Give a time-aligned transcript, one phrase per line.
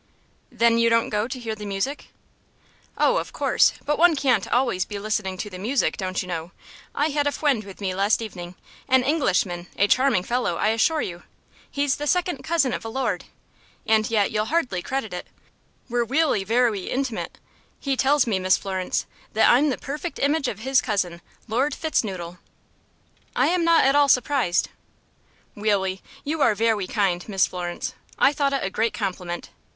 [0.51, 2.07] "Then you don't go to hear the music?"
[2.97, 6.53] "Oh, of course, but one can't always be listening to the music, don't you know.
[6.95, 8.55] I had a fwiend with me last evening
[8.87, 11.21] an Englishman a charming fellow, I assure you.
[11.69, 13.25] He's the second cousin of a lord,
[13.85, 15.27] and yet you'll hardly credit it
[15.87, 17.37] we're weally vewy intimate.
[17.79, 22.03] He tells me, Miss Florence, that I'm the perfect image of his cousin, Lord Fitz
[22.03, 22.39] Noodle."
[23.35, 24.69] "I am not at all surprised."
[25.53, 27.93] "Weally, you are vewy kind, Miss Florence.
[28.17, 29.51] I thought it a great compliment.